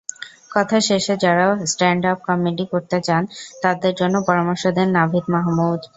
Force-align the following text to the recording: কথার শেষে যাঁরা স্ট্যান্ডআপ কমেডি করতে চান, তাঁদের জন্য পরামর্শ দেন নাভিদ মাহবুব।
কথার 0.51 0.81
শেষে 0.81 1.13
যাঁরা 1.23 1.47
স্ট্যান্ডআপ 1.71 2.19
কমেডি 2.27 2.65
করতে 2.73 2.97
চান, 3.01 3.23
তাঁদের 3.63 3.93
জন্য 3.95 4.15
পরামর্শ 4.27 4.63
দেন 4.77 4.87
নাভিদ 4.97 5.25
মাহবুব। 5.33 5.79